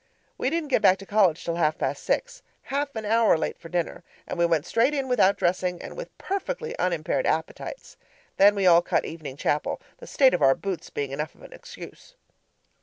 We 0.35 0.49
didn't 0.49 0.69
get 0.69 0.81
back 0.81 0.97
to 0.97 1.05
college 1.05 1.43
till 1.45 1.57
half 1.57 1.77
past 1.77 2.01
six 2.03 2.41
half 2.63 2.95
an 2.95 3.05
hour 3.05 3.37
late 3.37 3.59
for 3.59 3.69
dinner 3.69 4.03
and 4.25 4.39
we 4.39 4.47
went 4.47 4.65
straight 4.65 4.95
in 4.95 5.07
without 5.07 5.37
dressing, 5.37 5.79
and 5.79 5.95
with 5.95 6.17
perfectly 6.17 6.75
unimpaired 6.79 7.27
appetites! 7.27 7.97
Then 8.37 8.55
we 8.55 8.65
all 8.65 8.81
cut 8.81 9.05
evening 9.05 9.37
chapel, 9.37 9.79
the 9.99 10.07
state 10.07 10.33
of 10.33 10.41
our 10.41 10.55
boots 10.55 10.89
being 10.89 11.11
enough 11.11 11.35
of 11.35 11.43
an 11.43 11.53
excuse. 11.53 12.15